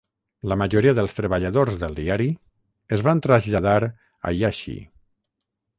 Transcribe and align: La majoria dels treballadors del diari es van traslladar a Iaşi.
La 0.51 0.55
majoria 0.61 0.93
dels 0.99 1.13
treballadors 1.17 1.77
del 1.83 1.93
diari 1.99 2.29
es 2.97 3.05
van 3.09 3.23
traslladar 3.27 3.79
a 4.31 4.37
Iaşi. 4.41 4.77